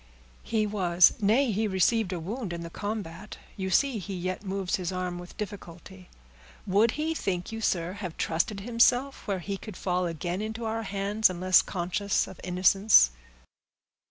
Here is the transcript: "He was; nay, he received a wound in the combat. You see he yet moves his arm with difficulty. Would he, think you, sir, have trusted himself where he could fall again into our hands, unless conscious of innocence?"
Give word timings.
"He 0.41 0.65
was; 0.65 1.13
nay, 1.21 1.51
he 1.51 1.67
received 1.67 2.11
a 2.11 2.19
wound 2.19 2.53
in 2.53 2.61
the 2.61 2.71
combat. 2.71 3.37
You 3.55 3.69
see 3.69 3.99
he 3.99 4.15
yet 4.15 4.43
moves 4.43 4.77
his 4.77 4.91
arm 4.91 5.19
with 5.19 5.37
difficulty. 5.37 6.09
Would 6.65 6.93
he, 6.97 7.13
think 7.13 7.51
you, 7.51 7.61
sir, 7.61 7.93
have 7.93 8.17
trusted 8.17 8.61
himself 8.61 9.27
where 9.27 9.37
he 9.37 9.57
could 9.57 9.77
fall 9.77 10.07
again 10.07 10.41
into 10.41 10.65
our 10.65 10.81
hands, 10.81 11.29
unless 11.29 11.61
conscious 11.61 12.25
of 12.27 12.41
innocence?" 12.43 13.11